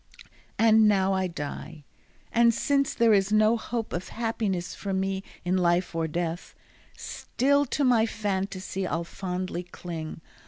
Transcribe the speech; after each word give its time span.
And 0.57 0.87
now 0.87 1.13
I 1.13 1.27
die, 1.27 1.83
and 2.31 2.55
since 2.55 2.95
there 2.95 3.13
is 3.13 3.31
no 3.31 3.55
hope 3.55 3.93
Of 3.93 4.07
happiness 4.09 4.73
for 4.73 4.93
me 4.95 5.21
in 5.45 5.57
life 5.59 5.93
or 5.93 6.07
death, 6.07 6.55
Still 6.97 7.67
to 7.67 7.83
my 7.83 8.07
fantasy 8.07 8.87
I'll 8.87 9.03
fondly 9.03 9.61
cling. 9.61 10.21